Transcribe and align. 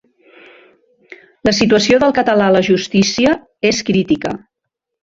La 1.49 1.53
situació 1.57 2.01
del 2.05 2.17
català 2.21 2.49
a 2.53 2.57
la 2.57 2.65
justícia 2.71 3.39
és 3.75 3.87
crítica. 3.93 4.39